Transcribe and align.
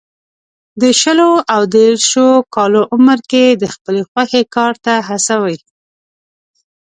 د 0.81 0.83
شلو 1.01 1.31
او 1.53 1.61
دېرشو 1.75 2.29
کالو 2.55 2.81
عمر 2.93 3.19
کې 3.29 3.43
یې 3.49 3.59
د 3.61 3.63
خپلې 3.73 4.01
خوښې 4.09 4.41
کار 4.55 4.73
ته 4.85 4.93
هڅوي. 5.07 5.57